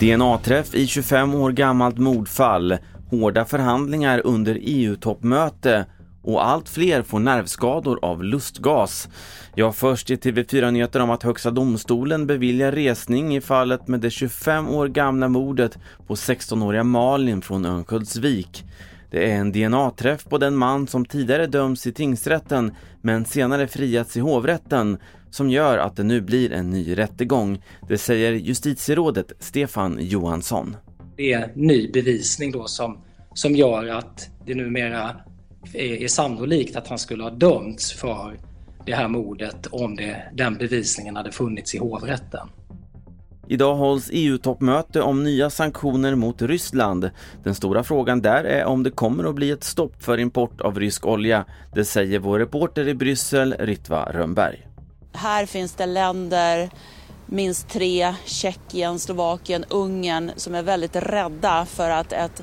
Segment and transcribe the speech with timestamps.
[0.00, 2.78] DNA-träff i 25 år gammalt mordfall,
[3.10, 5.86] hårda förhandlingar under EU-toppmöte
[6.22, 9.08] och allt fler får nervskador av lustgas.
[9.54, 14.10] Ja, först i TV4 Nyheter om att Högsta domstolen beviljar resning i fallet med det
[14.10, 18.64] 25 år gamla mordet på 16-åriga Malin från Örnsköldsvik.
[19.10, 24.16] Det är en DNA-träff på den man som tidigare döms i tingsrätten men senare friats
[24.16, 24.98] i hovrätten
[25.30, 27.62] som gör att det nu blir en ny rättegång.
[27.88, 30.76] Det säger justitierådet Stefan Johansson.
[31.16, 32.98] Det är ny bevisning då som,
[33.34, 35.16] som gör att det numera
[35.74, 38.38] är, är sannolikt att han skulle ha dömts för
[38.86, 42.48] det här mordet om det, den bevisningen hade funnits i hovrätten.
[43.50, 47.10] Idag hålls EU-toppmöte om nya sanktioner mot Ryssland.
[47.42, 50.80] Den stora frågan där är om det kommer att bli ett stopp för import av
[50.80, 51.44] rysk olja.
[51.74, 54.66] Det säger vår reporter i Bryssel, Ritva Rönnberg.
[55.12, 56.70] Här finns det länder,
[57.26, 62.42] minst tre, Tjeckien, Slovakien, Ungern, som är väldigt rädda för att ett,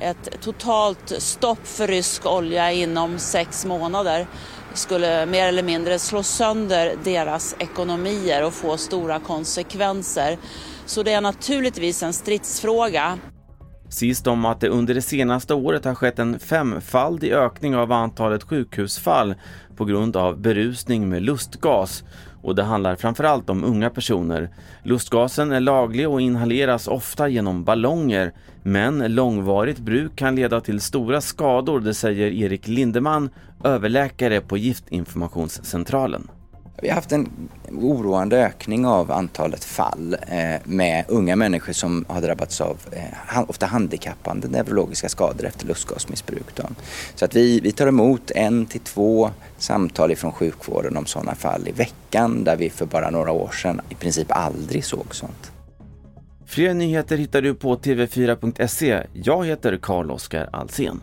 [0.00, 4.26] ett totalt stopp för rysk olja inom sex månader
[4.74, 10.38] skulle mer eller mindre slå sönder deras ekonomier och få stora konsekvenser.
[10.86, 13.18] Så det är naturligtvis en stridsfråga.
[13.90, 18.42] Sist om att det under det senaste året har skett en femfaldig ökning av antalet
[18.42, 19.34] sjukhusfall
[19.76, 22.04] på grund av berusning med lustgas
[22.42, 24.50] och det handlar framförallt om unga personer.
[24.82, 31.20] Lustgasen är laglig och inhaleras ofta genom ballonger men långvarigt bruk kan leda till stora
[31.20, 33.30] skador, det säger Erik Lindeman,
[33.64, 36.28] överläkare på Giftinformationscentralen.
[36.82, 37.28] Vi har haft en
[37.68, 43.66] oroande ökning av antalet fall eh, med unga människor som har drabbats av eh, ofta
[43.66, 46.60] handikappande neurologiska skador efter lustgasmissbruk.
[47.14, 51.68] Så att vi, vi tar emot en till två samtal ifrån sjukvården om sådana fall
[51.68, 55.52] i veckan där vi för bara några år sedan i princip aldrig såg sånt.
[56.46, 59.02] Fler nyheter hittar du på tv4.se.
[59.12, 61.00] Jag heter Carl-Oskar Alsen.